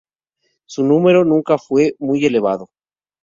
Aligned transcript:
Su 0.65 0.83
número 0.83 1.23
nunca 1.23 1.59
fue 1.59 1.93
muy 1.99 2.25
elevado. 2.25 2.71